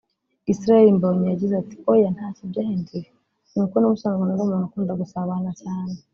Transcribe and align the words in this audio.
Israel 0.51 0.87
Mbonyi 0.95 1.25
yagize 1.31 1.53
ati 1.61 1.75
“Oya 1.91 2.09
ntacyo 2.15 2.43
byahinduye 2.51 3.03
kuko 3.51 3.75
nubusanzwe 3.77 4.23
nari 4.25 4.41
umuntu 4.43 4.65
ukunda 4.67 4.99
gusabana 5.01 5.51
cyane 5.61 5.95